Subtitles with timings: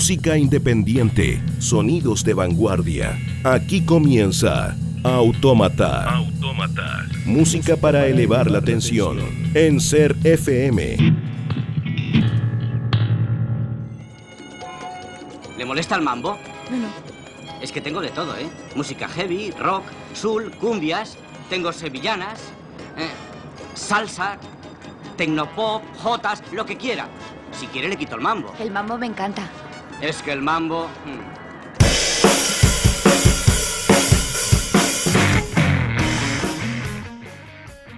[0.00, 3.18] Música independiente, sonidos de vanguardia.
[3.44, 6.14] Aquí comienza Autómata.
[6.14, 7.06] Autómata.
[7.26, 9.18] Música para elevar la tensión
[9.52, 10.96] en Ser FM.
[15.58, 16.38] ¿Le molesta el mambo?
[16.70, 16.88] No, no.
[17.60, 18.48] Es que tengo de todo, ¿eh?
[18.74, 21.18] Música heavy, rock, soul, cumbias,
[21.50, 22.40] tengo sevillanas,
[22.96, 23.10] eh,
[23.74, 24.38] salsa,
[25.18, 27.06] tecnopop, jotas, lo que quiera.
[27.52, 28.54] Si quiere le quito el mambo.
[28.58, 29.42] El mambo me encanta.
[30.00, 30.88] Es que el mambo...
[31.04, 31.40] mm,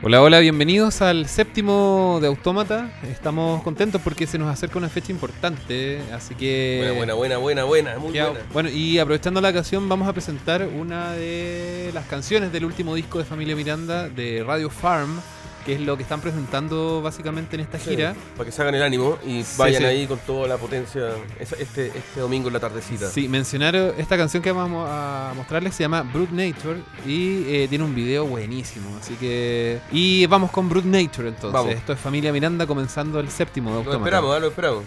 [0.05, 2.91] Hola, hola, bienvenidos al séptimo de Autómata.
[3.09, 6.93] Estamos contentos porque se nos acerca una fecha importante, así que...
[6.97, 8.45] Buena, buena, buena, buena, buena, muy Ya, buena.
[8.53, 13.19] Bueno, y aprovechando la ocasión vamos a presentar una de las canciones del último disco
[13.21, 15.21] de Familia Miranda de Radio Farm,
[15.65, 18.15] que es lo que están presentando básicamente en esta Sí, gira.
[18.37, 19.87] Para que se hagan el ánimo y Sí, vayan sí.
[19.89, 23.09] ahí con toda la potencia este, este domingo en la tardecita.
[23.09, 27.67] Sí, mencionar eh, esta canción que vamos a mostrarles se llama Brute Nature y eh,
[27.69, 29.81] tiene un video buenísimo, así que...
[29.93, 31.53] Y vamos con Brute Nature entonces.
[31.53, 31.73] Vamos.
[31.73, 34.41] Esto es Familia Miranda comenzando el séptimo de Lo esperamos, ¿eh?
[34.41, 34.85] lo esperamos.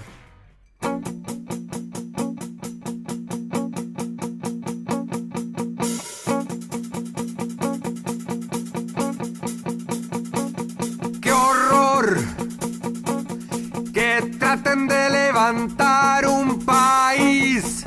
[15.52, 17.84] Un país.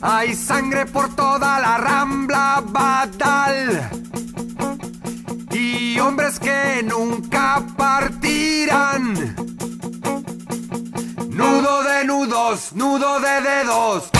[0.00, 3.90] Hay sangre por toda la rambla Badal.
[5.50, 9.14] Y hombres que nunca partirán.
[11.30, 14.10] Nudo de nudos, nudo de dedos.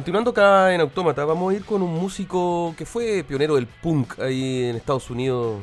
[0.00, 4.18] Continuando acá en Autómata, vamos a ir con un músico que fue pionero del punk
[4.18, 5.60] ahí en Estados Unidos,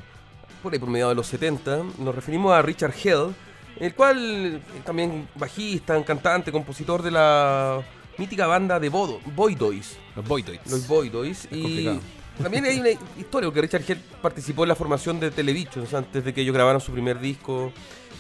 [0.62, 1.82] por ahí por mediados de los 70.
[1.98, 3.34] Nos referimos a Richard Hell,
[3.80, 7.82] el cual eh, también bajista, cantante, compositor de la
[8.20, 9.98] mítica banda de Bodo, Boy Toys.
[10.16, 10.70] Los Boytoids.
[10.70, 11.48] Los Boy Toys.
[11.50, 12.00] Y complicado.
[12.40, 16.32] También hay una historia, porque Richard Hell participó en la formación de Televisions antes de
[16.32, 17.72] que ellos grabaran su primer disco.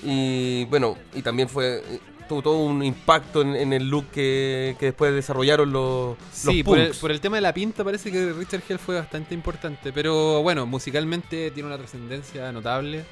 [0.01, 1.83] Y bueno, y también fue
[2.27, 6.65] tuvo todo un impacto en, en el look que, que después desarrollaron los, Sí, los
[6.65, 7.00] por el, punks.
[7.00, 10.65] por el tema de la pinta parece que Richard Hell fue bastante importante, pero bueno,
[10.65, 13.06] musicalmente tiene una trascendencia notable.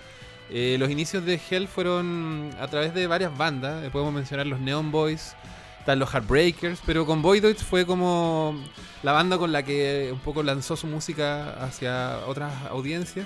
[0.50, 4.60] Eh, los inicios de Hell fueron a través de varias bandas, eh, podemos mencionar los
[4.60, 5.36] Neon Boys,
[5.80, 8.56] están los Heartbreakers, pero con Voidoids fue como
[9.04, 13.26] la banda con la que un poco lanzó su música hacia otras audiencias.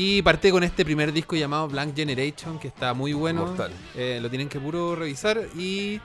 [0.00, 3.46] Y parte con este primer disco llamado Blank Generation, que está muy bueno.
[3.46, 3.72] Mortal.
[3.96, 5.40] Eh, lo tienen que puro revisar.
[5.56, 6.00] Y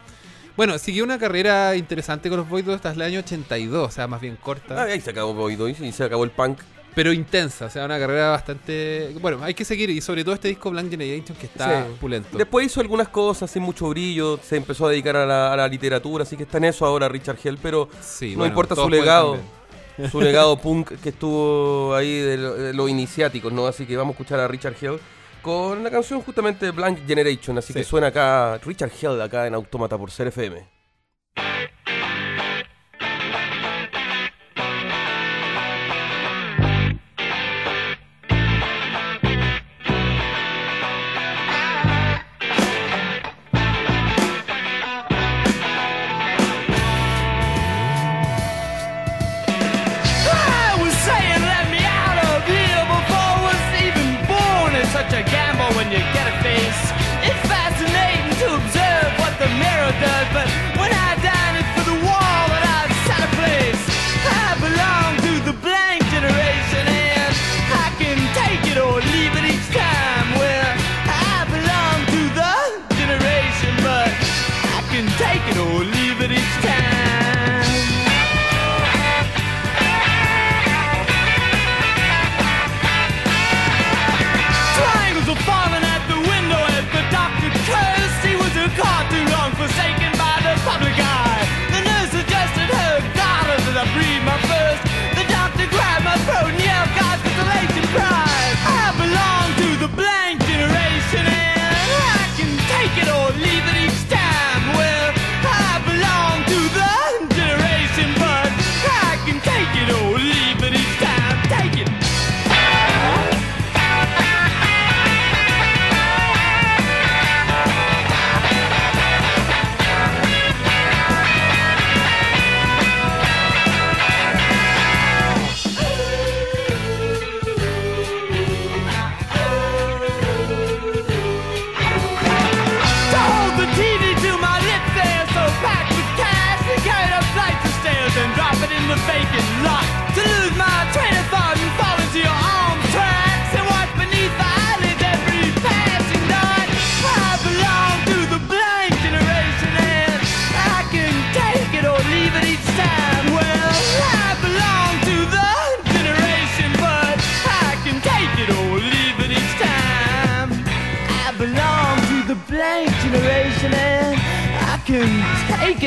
[0.57, 4.19] bueno, siguió una carrera interesante con los Voidoids hasta el año 82, o sea, más
[4.19, 4.81] bien corta.
[4.81, 6.57] Ah, ahí se acabó Toys y se acabó el punk.
[6.95, 9.15] pero intensa, o sea, una carrera bastante...
[9.19, 11.91] Bueno, hay que seguir, y sobre todo este disco Blank Generation que está Sí.
[11.99, 12.37] pulento.
[12.37, 15.67] Después hizo algunas cosas sin mucho brillo, se empezó a dedicar a la, a la
[15.67, 18.89] literatura, así que está en eso ahora Richard Hell, pero Sí, no bueno, importa su
[18.89, 19.39] legado.
[20.11, 23.67] Su legado punk que estuvo ahí de, lo- de los iniciáticos, ¿no?
[23.67, 24.99] Así que vamos a escuchar a Richard Hell
[25.41, 27.79] con la canción justamente Blank Generation, así Sí.
[27.79, 30.72] que suena acá Richard Hell acá en Autómata por Ser FM.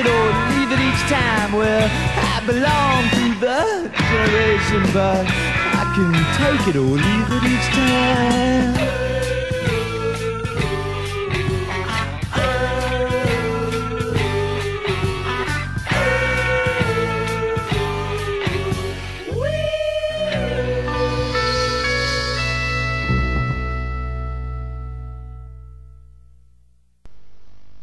[0.07, 1.53] It or leave it each time.
[1.53, 7.69] Well, I belong to the generation, but I can take it or leave it each
[7.75, 8.77] time.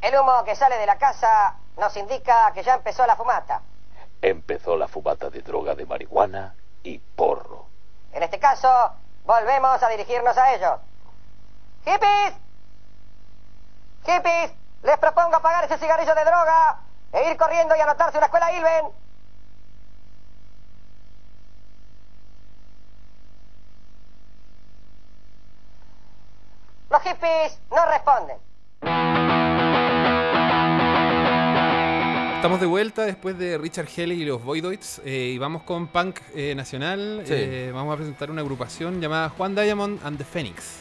[0.01, 3.61] El humo que sale de la casa nos indica que ya empezó la fumata.
[4.21, 7.67] Empezó la fumata de droga de marihuana y porro.
[8.13, 8.69] En este caso,
[9.25, 10.79] volvemos a dirigirnos a ellos.
[11.85, 12.33] ¡Hippies!
[14.05, 14.53] ¡Hippies!
[14.83, 16.79] Les propongo apagar ese cigarrillo de droga
[17.13, 19.03] e ir corriendo y anotarse una escuela Ilven.
[26.89, 29.42] Los hippies no responden.
[32.43, 36.19] Estamos de vuelta después de Richard Hell y los Voidoids eh, y vamos con punk
[36.35, 37.21] eh, nacional.
[37.23, 37.31] Sí.
[37.37, 40.79] Eh, vamos a presentar una agrupación llamada Juan Diamond and the Phoenix.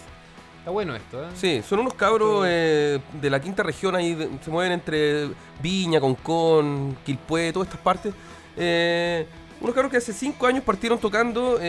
[0.59, 1.29] Está bueno esto, ¿eh?
[1.37, 5.29] Sí, son unos cabros de la quinta región ahí, de- se mueven entre
[5.63, 8.13] Viña, Concón, Quilpué, todas estas partes.
[9.61, 11.61] Unos cabros que hace cinco años partieron tocando,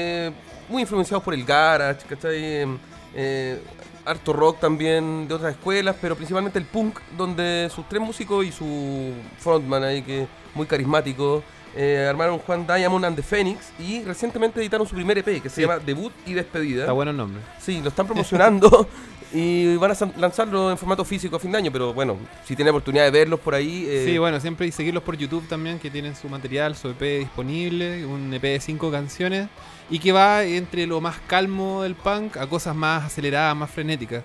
[0.69, 2.65] muy influenciados por el garage, ¿cachai?
[3.13, 3.61] Eh,
[4.05, 8.51] harto rock también de otras escuelas, pero principalmente el punk, donde sus tres músicos y
[8.51, 11.43] su frontman ahí, que es muy carismático,
[11.75, 15.55] Eh, armaron Juan Diamond and the Phoenix y recientemente editaron su primer EP que se
[15.55, 15.61] Sí.
[15.61, 16.81] llama Debut y Despedida.
[16.81, 17.41] Está bueno el nombre.
[17.59, 18.87] Sí, lo están promocionando
[19.33, 22.71] y van a lanzarlo en formato físico a fin de año, pero bueno, si tienen
[22.71, 23.85] oportunidad de verlos por ahí.
[23.89, 27.01] eh, Sí, bueno, siempre y seguirlos por YouTube también, que tienen su material, su EP
[27.19, 29.47] disponible, un EP de cinco canciones,
[29.89, 34.23] y que va entre lo más calmo del punk a cosas más aceleradas, más frenéticas.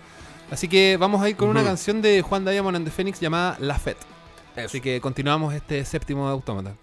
[0.51, 1.69] Así que vamos a ir con una Ujú.
[1.69, 3.97] canción de Juan Diamond and the Phoenix llamada La eso.
[4.57, 6.75] Así que continuamos este séptimo de Autómata.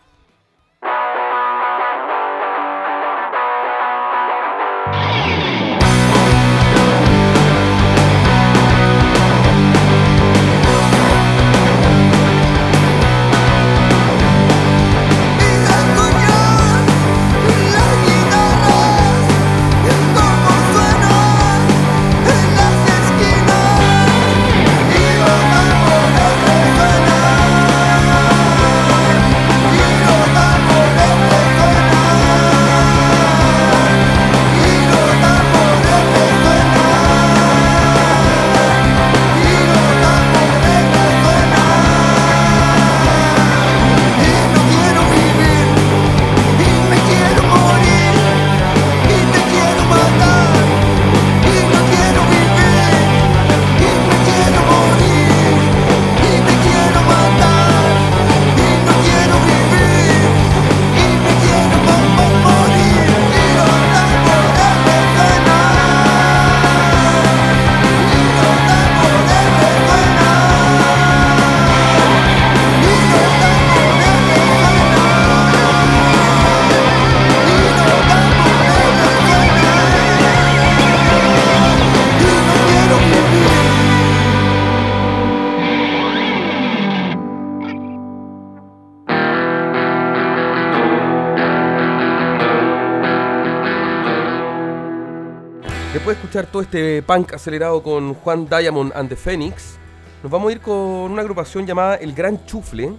[96.35, 99.77] Escuchar todo este punk acelerado con Juan Diamond and the Phoenix,
[100.21, 102.91] nos vamos a ir con una agrupación llamada El Gran Chufle,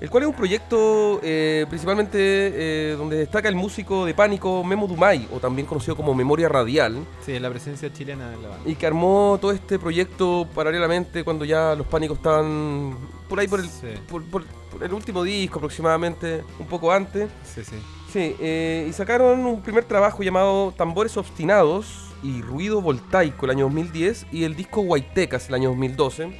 [0.00, 4.88] el cual es un proyecto eh, principalmente eh, donde destaca el músico de pánico Memo
[4.88, 8.68] Dumay, o también conocido como Memoria Radial, Sí, la presencia chilena en la banda.
[8.68, 12.96] y que armó todo este proyecto paralelamente cuando ya los pánicos estaban
[13.28, 13.86] por ahí por el, Sí.
[14.10, 17.30] por- por- por el último disco aproximadamente, un poco antes.
[17.44, 17.76] Sí, sí.
[18.12, 23.64] Sí, eh, y sacaron un primer trabajo llamado Tambores Obstinados y Ruido Voltaico el año
[23.64, 26.30] 2010 y el disco Huaytecas el año 2012,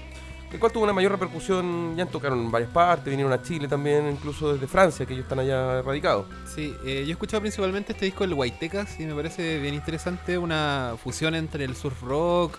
[0.53, 4.09] el cual tuvo una mayor repercusión, ya tocaron en varias partes, vinieron a Chile también,
[4.11, 6.27] incluso desde Francia, que ellos están allá radicados.
[6.47, 10.37] Sí, eh, yo he escuchado principalmente este disco, el Huaytecas, y me parece bien interesante
[10.39, 12.59] una fusión entre el surf rock,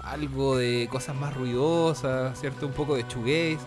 [0.00, 2.66] algo de cosas más ruidosas, ¿cierto?
[2.66, 3.58] Un poco de shoegaze.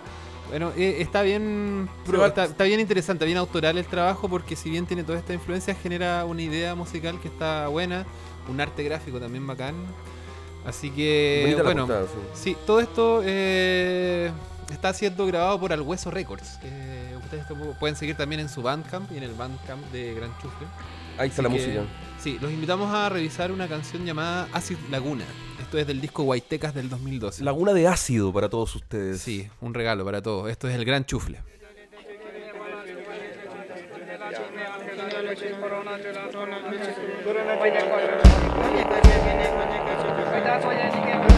[0.49, 4.71] Bueno, eh, está bien va- está, está bien interesante, bien autoral el trabajo porque si
[4.71, 8.07] bien tiene toda esta influencia genera una idea musical que está buena,
[8.49, 9.75] un arte gráfico también bacán.
[10.65, 12.41] Así que Bonita bueno, portada, sí.
[12.51, 14.31] Sí, todo esto eh,
[14.71, 16.59] está siendo grabado por Al Hueso Records.
[16.63, 17.45] Eh, ustedes
[17.79, 20.67] pueden seguir también en su Bandcamp y en el Bandcamp de Gran Chufle.
[21.17, 21.81] Ahí está Así la que, música.
[22.19, 25.25] Sí, los invitamos a revisar una canción llamada Acid Laguna.
[25.61, 27.43] Esto es del disco Huaytecas del 2012.
[27.43, 29.21] Laguna de ácido para todos ustedes.
[29.21, 30.49] Sí, un regalo para todos.
[30.49, 31.41] Esto es el Gran Chufle.
[40.35, 41.28] Uitați-vă de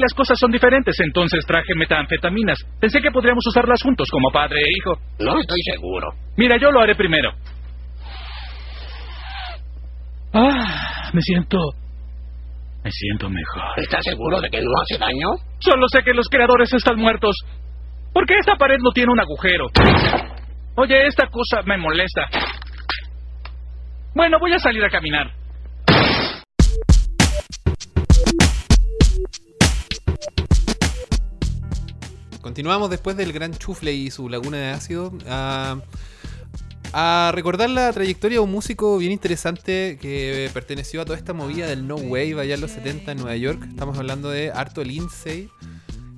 [0.00, 2.58] las cosas son diferentes, entonces traje metanfetaminas.
[2.80, 4.94] Pensé que podríamos usarlas juntos como padre e hijo.
[5.18, 6.08] No estoy seguro.
[6.36, 7.32] Mira, yo lo haré primero.
[10.32, 11.58] Ah, me siento...
[12.82, 13.62] Me siento mejor.
[13.76, 15.28] ¿Estás seguro de que no hace daño?
[15.58, 17.36] Solo sé que los creadores están muertos.
[18.14, 19.66] ¿Por qué esta pared no tiene un agujero?
[20.76, 22.22] Oye, esta cosa me molesta.
[24.14, 25.30] Bueno, voy a salir a caminar.
[32.40, 35.12] Continuamos después del gran chufle y su laguna de ácido.
[35.28, 35.78] A,
[36.92, 41.66] a recordar la trayectoria de un músico bien interesante que perteneció a toda esta movida
[41.66, 43.64] del No Wave allá en los 70 en Nueva York.
[43.68, 45.48] Estamos hablando de Arto Lindsay,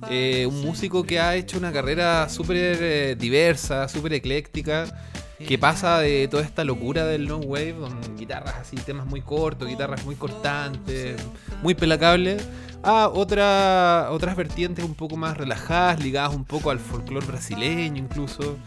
[0.09, 5.11] eh, un músico que ha hecho una carrera súper eh, diversa, súper ecléctica,
[5.47, 9.67] que pasa de toda esta locura del no wave, con guitarras así, temas muy cortos,
[9.67, 11.21] guitarras muy cortantes,
[11.61, 12.47] muy pelacables,
[12.83, 18.57] a otra, otras vertientes un poco más relajadas, ligadas un poco al folclore brasileño incluso,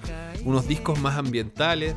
[0.45, 1.95] unos discos más ambientales.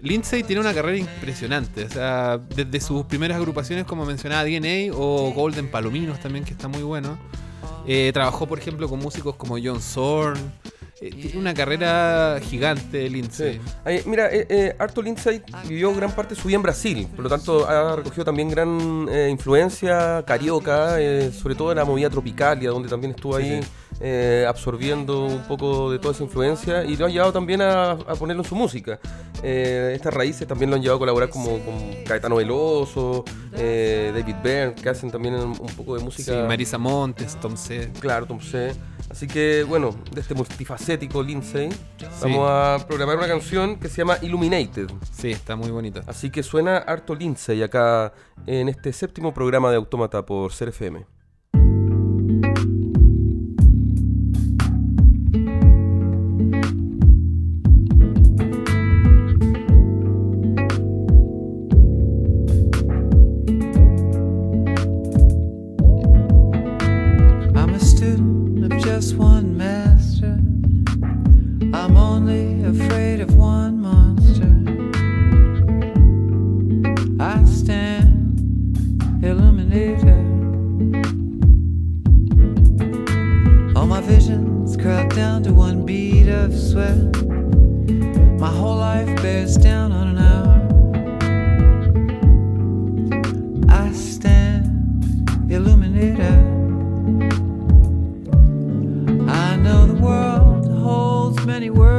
[0.00, 5.32] Lindsay tiene una carrera impresionante, o sea, desde sus primeras agrupaciones como mencionaba DNA o
[5.32, 7.18] Golden Palominos también, que está muy bueno.
[7.86, 10.38] Eh, trabajó, por ejemplo, con músicos como John Zorn.
[11.00, 13.54] Eh, tiene una carrera gigante, Lindsay.
[13.86, 14.02] Sí.
[14.06, 17.30] Mira, eh, eh, Arthur Lindsay vivió gran parte de su vida en Brasil, por lo
[17.30, 20.96] tanto ha recogido también gran eh, influencia carioca,
[21.32, 23.68] sobre todo en la movida tropicalia, donde también estuvo Sí, ahí sí.
[24.00, 28.14] eh, absorbiendo un poco de toda esa influencia y lo han llevado también a, a
[28.16, 28.98] ponerlo en su música.
[29.42, 34.34] Eh, estas raíces también lo han llevado a colaborar como con Caetano Veloso, eh, David
[34.42, 36.44] Byrne, que hacen también un, un poco de Sí, música.
[36.46, 37.90] Marisa Montes, Tom C.
[38.00, 38.72] Claro, Tom C.
[39.10, 41.68] Así que, bueno, de este multifacético Lindsay,
[42.22, 44.86] vamos a programar una canción que se llama Illuminated.
[45.12, 46.02] Sí, está muy bonita.
[46.06, 48.12] Así que suena harto Lindsay acá
[48.46, 50.72] en este séptimo programa de Autómata por Ser
[86.52, 86.98] of sweat.
[88.40, 90.56] My whole life bears down on an hour.
[93.68, 94.66] I stand
[95.50, 96.20] illuminated.
[99.28, 101.89] I know the world holds many words.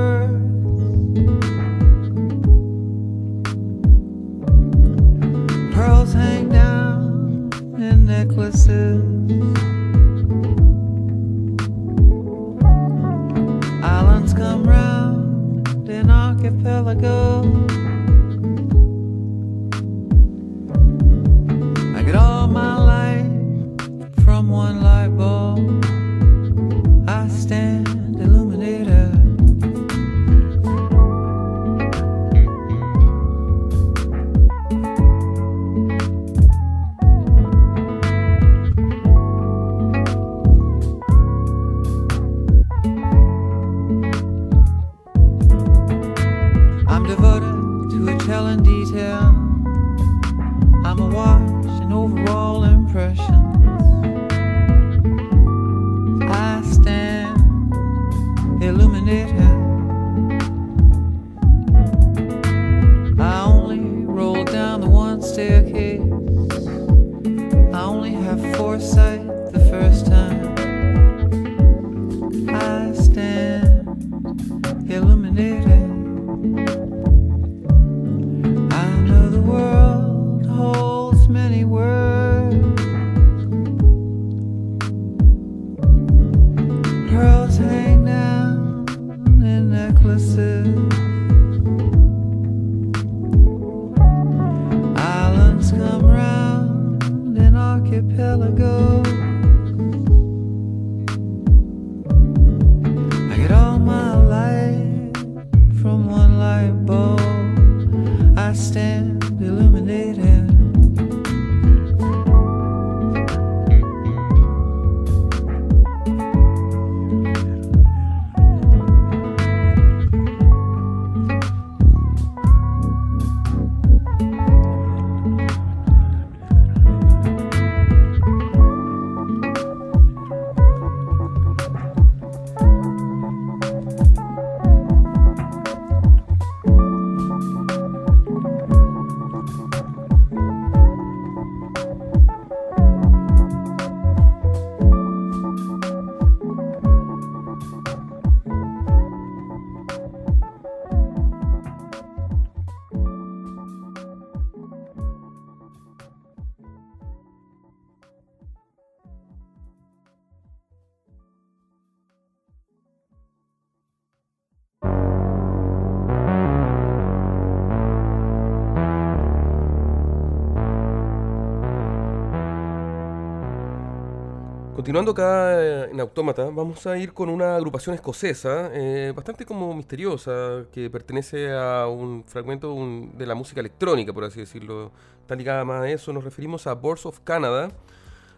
[174.81, 179.75] Continuando acá eh, en Autómata, vamos a ir con una agrupación escocesa, eh, bastante como
[179.75, 182.75] misteriosa, que pertenece a un fragmento
[183.13, 184.91] de la música electrónica, por así decirlo.
[185.21, 187.69] Está ligada más a eso, nos referimos a Boards of Canada,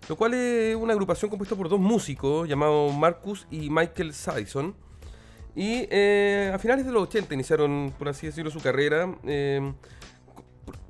[0.09, 4.75] lo cual es una agrupación compuesta por dos músicos llamados Marcus y Michael Sadison.
[5.55, 9.15] Y eh, a finales de los 80 iniciaron, por así decirlo, su carrera.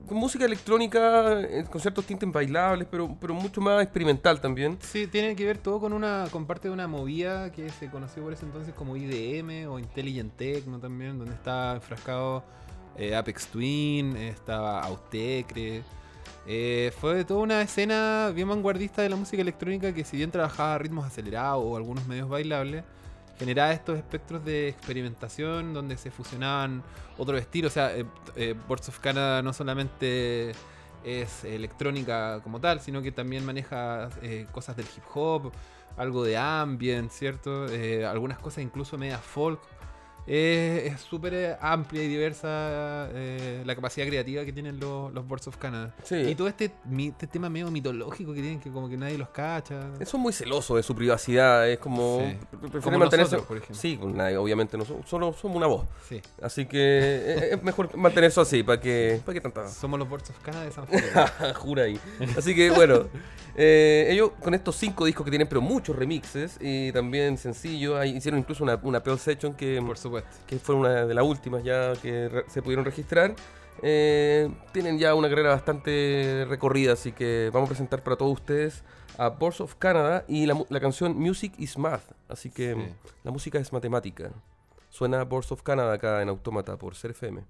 [0.08, 4.78] Con música electrónica, eh, con ciertos tintes bailables, pero, pero mucho más experimental también.
[4.82, 8.24] Sí, tiene que ver todo con una con parte de una movida que se conoció
[8.24, 12.44] por ese entonces como IDM o Intelligent Techno también, donde está enfrascado
[12.98, 15.84] eh, Apex Twin, estaba Autecre.
[16.46, 20.78] Eh, fue toda una escena bien vanguardista de la música electrónica que si bien trabajaba
[20.78, 22.84] ritmos acelerados o algunos medios bailables,
[23.38, 26.84] generaba estos espectros de experimentación donde se fusionaban
[27.17, 27.72] otros estilos.
[27.72, 30.54] O sea, eh, eh, Boards of Canada no solamente
[31.04, 35.52] es electrónica como tal, sino que también maneja eh, cosas del hip hop,
[35.98, 37.67] algo de ambient, ¿cierto?
[37.67, 39.60] Eh, algunas cosas incluso media folk.
[40.26, 45.28] Eh, es súper eh, amplia y diversa eh, la capacidad creativa que tienen los, los
[45.28, 45.94] Boards of Canada.
[46.04, 46.16] Sí.
[46.16, 49.90] Y todo este, este tema medio mitológico que tienen, que como que nadie los cacha.
[50.06, 52.20] Son muy celosos de su privacidad, es como...
[52.20, 52.80] Sí.
[52.82, 53.36] Como mantenerse...
[53.36, 53.76] nosotros, por ejemplo.
[53.76, 55.88] Sí, nadie, obviamente no somos, solo somos una voz.
[56.08, 56.22] Sí.
[56.42, 59.68] Así que eh, es mejor mantenerse así, para que, para que tanta...
[59.68, 60.86] Somos los Boards of Canada de San.
[61.56, 62.00] Jura ahí.
[62.38, 63.08] Así que bueno,
[63.56, 68.39] eh, ellos con estos cinco discos que tienen, pero muchos remixes y también sencillos, hicieron
[68.39, 70.30] incluso una, una Pearl Session que, Por supuesto.
[70.48, 73.36] que fue una de las últimas ya que re- se pudieron registrar.
[73.82, 78.84] Eh, tienen ya una carrera bastante recorrida, así que vamos a presentar para todos ustedes
[79.18, 82.12] a Boards of Canada y la, la canción Music is Math.
[82.30, 82.94] Así que Sí.
[83.24, 84.32] la música es matemática.
[84.89, 87.44] Suena Boards of Canada acá en Autómata por Ser FM.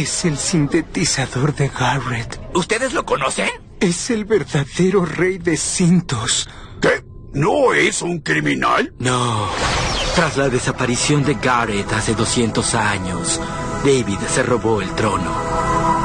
[0.00, 2.40] Es el sintetizador de Garrett.
[2.54, 3.50] ¿Ustedes lo conocen?
[3.80, 6.48] Es el verdadero rey de cintos.
[6.80, 7.04] ¿Qué?
[7.34, 8.94] ¿No es un criminal?
[8.98, 9.46] No.
[10.14, 13.38] Tras la desaparición de Garrett hace 200 años,
[13.84, 15.34] David se robó el trono.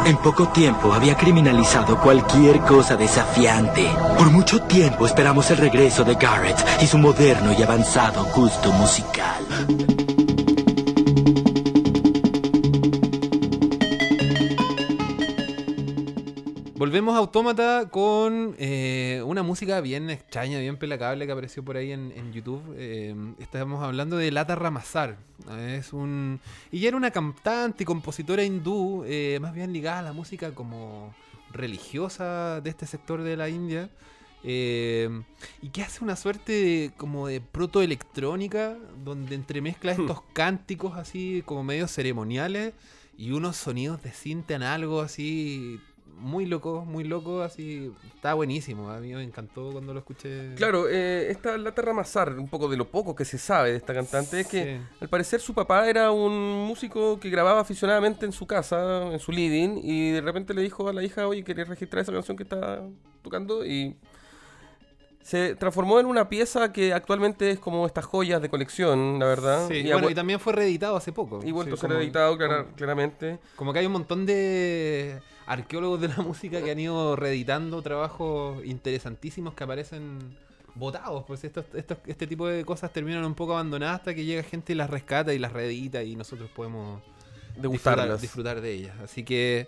[0.05, 3.89] En poco tiempo había criminalizado cualquier cosa desafiante.
[4.17, 10.04] Por mucho tiempo esperamos el regreso de Garrett y su moderno y avanzado gusto musical.
[16.95, 21.91] Volvemos a Autómata con eh, una música bien extraña, bien pelacable que apareció por ahí
[21.91, 22.63] en, en YouTube.
[22.77, 25.17] Eh, estamos hablando de Lata Ramazar.
[25.59, 26.39] Es un.
[26.71, 31.13] Ella era una cantante y compositora hindú, eh, más bien ligada a la música como
[31.51, 33.89] religiosa de este sector de la India.
[34.45, 35.09] eh,
[35.61, 41.61] y que hace una suerte de, como de protoelectrónica, donde entremezcla estos cánticos así como
[41.61, 42.73] medio ceremoniales
[43.17, 45.81] y unos sonidos de cinta análogos así
[46.17, 48.89] muy locos, muy locos, así está buenísimo.
[48.89, 50.55] A mí me encantó cuando lo escuché.
[50.55, 53.93] Claro, eh, esta Lata Ramazar, un poco de lo poco que se sabe de esta
[53.93, 54.81] cantante, es que Sí.
[55.01, 56.33] al parecer su papá era un
[56.67, 60.87] músico que grababa aficionadamente en su casa, en su living, y de repente le dijo
[60.89, 62.81] a la hija, oye, ¿querés registrar esa canción que está
[63.21, 63.65] tocando?
[63.65, 63.95] Y
[65.21, 69.67] se transformó en una pieza que actualmente es como estas joyas de colección, la verdad.
[69.67, 71.39] Sí, y, bueno, y también fue reeditado hace poco.
[71.43, 73.39] y vuelto Sí, a ser como- editado clara- como- claramente.
[73.55, 78.63] Como que hay un montón de arqueólogos de la música que han ido reeditando trabajos
[78.65, 80.19] interesantísimos que aparecen
[80.75, 81.23] votados.
[81.25, 84.73] Pues estos, estos- este tipo de cosas terminan un poco abandonadas hasta que llega gente
[84.73, 87.01] y las rescata y las reedita y nosotros podemos
[87.55, 88.95] disfrutar, disfrutar de ellas.
[89.03, 89.67] Así que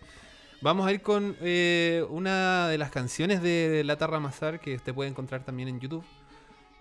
[0.62, 5.10] vamos a ir con eh, una de las canciones de Lata Ramazar que usted puede
[5.10, 6.04] encontrar también en YouTube.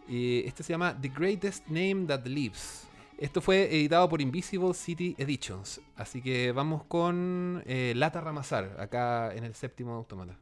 [0.09, 2.85] Y este se llama The Greatest Name That Lives.
[3.19, 5.81] Esto fue editado por Invisible City Editions.
[5.97, 10.37] Así que vamos con eh, Lata Ramazar, acá en el séptimo automata.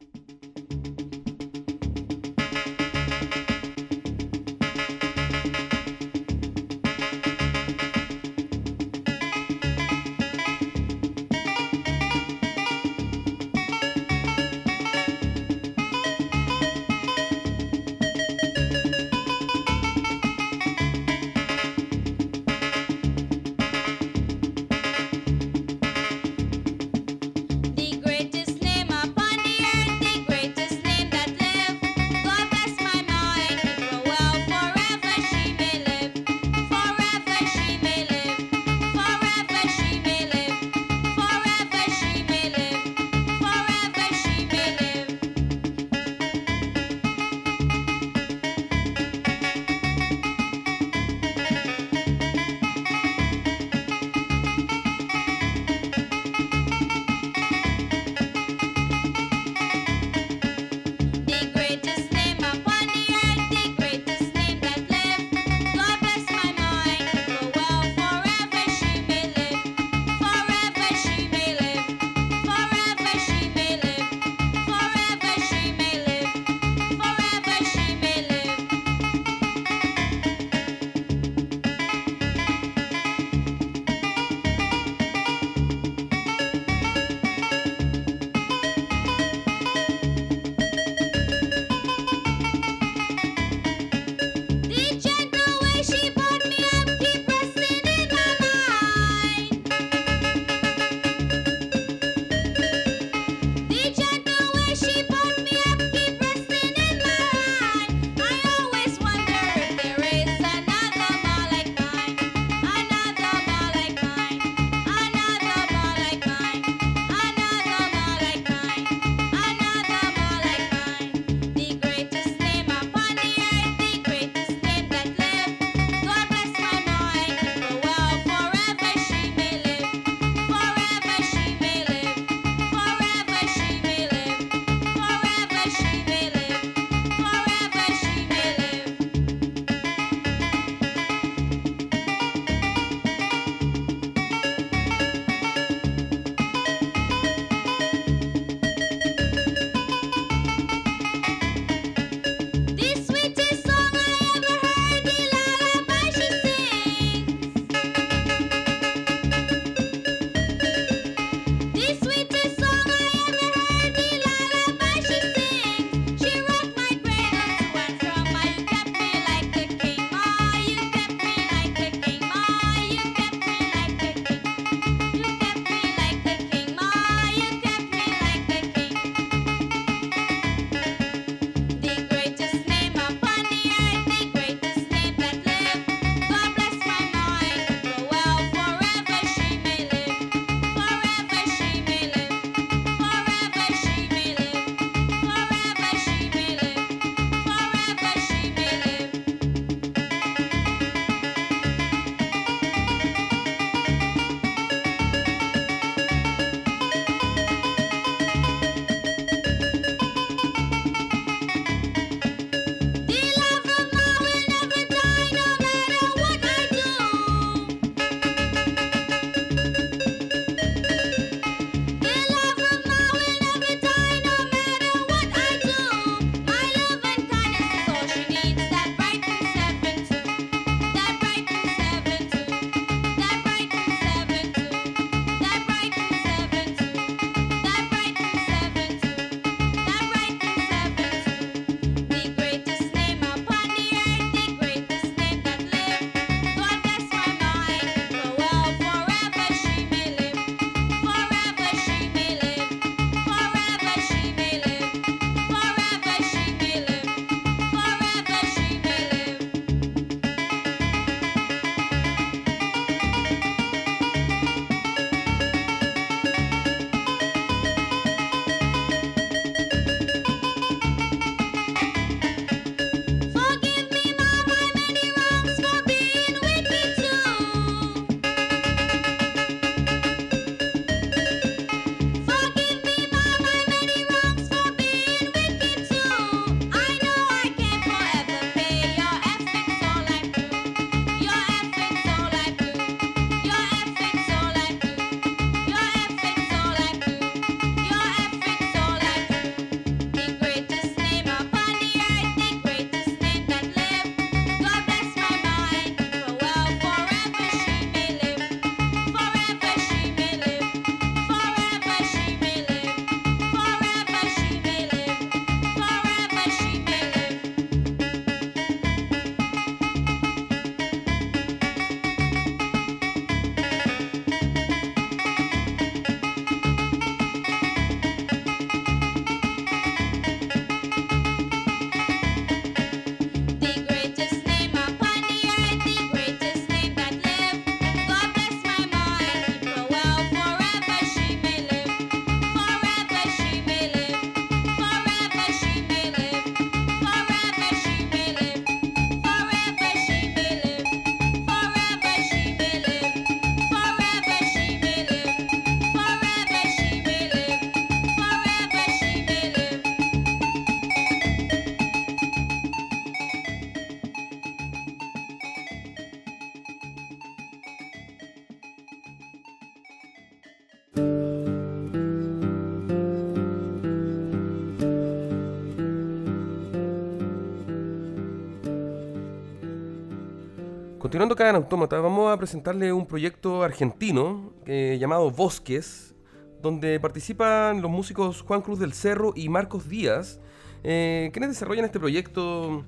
[381.15, 386.13] Continuando acá en Autómata, vamos a presentarle un proyecto argentino eh, llamado Bosques,
[386.61, 390.41] donde participan los músicos Juan Cruz del Cerro y Marcos Díaz,
[390.83, 392.83] eh, quienes desarrollan este proyecto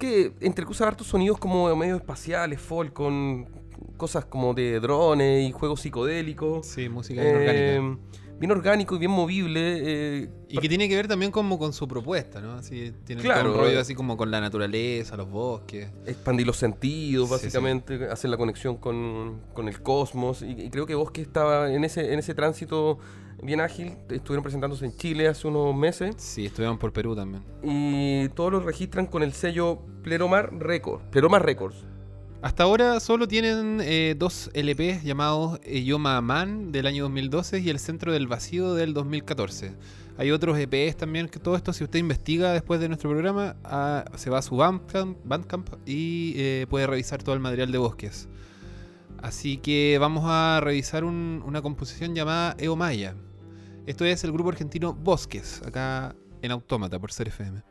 [0.00, 3.48] que entrecruza hartos sonidos como medio espaciales, folk, con
[3.96, 6.66] cosas como de drones y juegos psicodélicos.
[6.66, 7.98] Sí, música bien orgánica.
[8.40, 9.60] Bien orgánico y bien movible.
[10.24, 12.54] eh, Y que tiene que ver también como con su propuesta, ¿no?
[12.54, 13.52] Así, tiene Claro.
[13.52, 15.90] un rollo así como con la naturaleza, los bosques.
[16.06, 20.42] expandir los sentidos, Sí, básicamente, hacer la conexión con, con el cosmos.
[20.42, 22.98] Y, y creo que Bosque estaba en ese, en ese tránsito
[23.42, 23.92] bien ágil.
[24.08, 26.14] Estuvieron presentándose en Chile hace unos meses.
[26.18, 27.44] Sí, estuvieron por Perú también.
[27.62, 31.04] Y todos los registran con el sello Pleromar Records.
[31.10, 31.84] Pleromar Records.
[32.42, 37.68] Hasta ahora solo tienen eh, dos LPs llamados eh, Yoma Man del año 2012 y
[37.68, 39.74] El Centro del Vacío del 2014.
[40.16, 44.04] Hay otros EPs también, que todo esto si usted investiga después de nuestro programa, ah,
[44.16, 48.28] se va a su Bandcamp, y eh, puede revisar todo el material de bosques.
[49.22, 53.14] Así que vamos a revisar un- una composición llamada Eomaya.
[53.86, 57.62] Esto es el grupo argentino Bosques, acá en Autómata por Ser FM.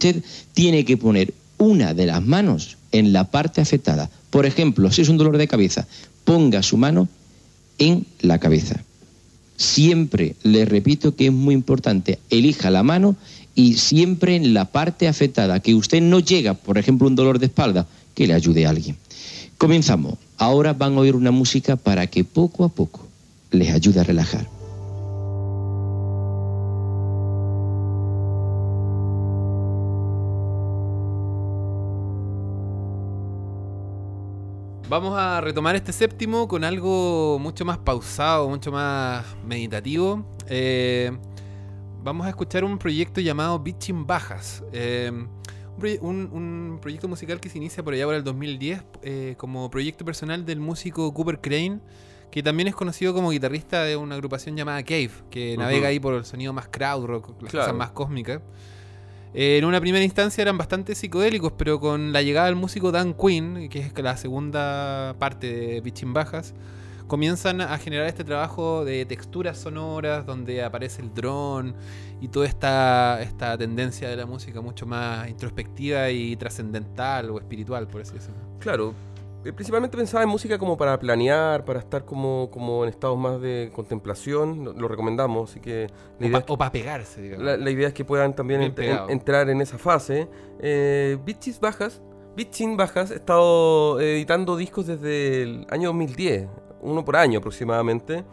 [0.00, 0.24] Usted
[0.54, 4.08] tiene que poner una de las manos en la parte afectada.
[4.30, 5.86] Por ejemplo, si es un dolor de cabeza,
[6.24, 7.06] ponga su mano
[7.78, 8.82] en la cabeza.
[9.58, 13.14] Siempre le repito que es muy importante, elija la mano
[13.54, 17.46] y siempre en la parte afectada, que usted no llega, por ejemplo, un dolor de
[17.46, 18.96] espalda, que le ayude a alguien.
[19.58, 20.14] Comenzamos.
[20.38, 23.06] Ahora van a oír una música para que poco a poco
[23.50, 24.59] les ayude a relajar.
[34.90, 40.26] Vamos a retomar este séptimo con algo mucho más pausado, mucho más meditativo.
[40.48, 41.12] Eh,
[42.02, 44.64] vamos a escuchar un proyecto llamado Bitchin Bajas.
[44.72, 45.28] Eh, un,
[45.80, 49.70] proye- un- un proyecto musical que se inicia por allá por el 2010 eh, como
[49.70, 51.78] proyecto personal del músico Cooper Crane,
[52.32, 56.14] que también es conocido como guitarrista de una agrupación llamada Cave, que navega ahí por
[56.14, 57.66] el sonido más crowd rock, las Claro.
[57.66, 58.40] cosas más cósmicas.
[59.32, 63.14] Eh, en una primera instancia eran bastante psicodélicos, pero con la llegada del músico Dan
[63.14, 66.54] Quinn, que es la segunda parte de Bitchin Bajas,
[67.06, 71.74] comienzan a generar este trabajo de texturas sonoras, donde aparece el dron
[72.20, 77.88] y toda esta, esta tendencia de la música mucho más introspectiva y trascendental o espiritual,
[77.88, 78.38] por así decirlo.
[78.60, 78.94] Claro,
[79.42, 83.70] principalmente pensaba en música como para planear, para estar como, como en estados más de
[83.74, 85.86] contemplación, lo, lo recomendamos, así que
[86.18, 87.44] la O idea, pa- o para pegarse, digamos.
[87.44, 90.28] la, la idea es que puedan también ent- en- entrar en esa fase.
[90.60, 91.18] Eh,
[91.60, 92.02] Bajas,
[92.36, 96.46] Bitchin Bajas ha estado editando discos desde el año 2010,
[96.82, 98.24] uno por año aproximadamente,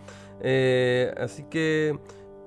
[0.41, 1.97] Eh, así que...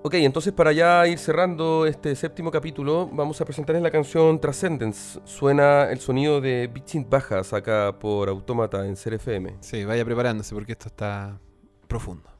[0.02, 5.20] Ok, entonces para ya ir cerrando este séptimo capítulo, vamos a presentarles la canción Transcendence.
[5.24, 9.58] Suena el sonido de Bitchin Bajas acá por Autómata en Ser FM.
[9.60, 11.38] Sí, vaya preparándose porque esto está
[11.86, 12.39] profundo.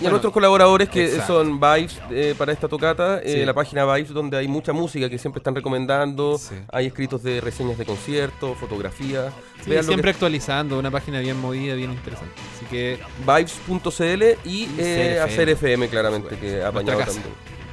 [0.00, 1.26] Y a nuestros colaboradores que exacto.
[1.44, 3.44] son Vibes eh, para esta tocata, eh, Sí.
[3.44, 6.54] la página Vibes donde hay mucha música que siempre están recomendando, Sí.
[6.72, 9.32] hay escritos de reseñas de conciertos, fotografías,
[9.64, 12.32] Sí, siempre que- actualizando, una página bien movida, bien interesante.
[12.56, 15.20] Así que vibes.cl y eh, CRFM.
[15.20, 17.22] hacer FM claramente que ha apañado también.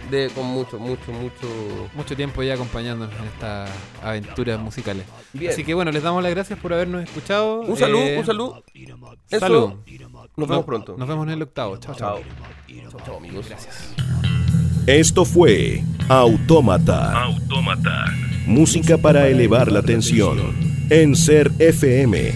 [0.10, 1.89] De, con mucho, mucho, mucho...
[1.95, 3.70] mucho tiempo ya acompañándonos en estas
[4.03, 5.03] aventuras musicales.
[5.34, 5.51] Bien.
[5.51, 7.62] Así que bueno, les damos las gracias por habernos escuchado.
[7.62, 8.53] Un salud, Eh, un salud.
[9.30, 9.74] Eso, Salud.
[10.36, 10.95] Nos vemos pronto.
[10.97, 11.78] Nos vemos en el octavo.
[11.78, 12.20] Chao, chao.
[12.68, 12.89] Chao.
[12.91, 13.47] Chao, chao, amigos.
[13.49, 13.93] Gracias.
[14.86, 17.24] Esto fue Autómata.
[17.24, 18.05] Autómata.
[18.45, 20.39] Música para elevar la tensión.
[20.89, 22.32] En Ser FM.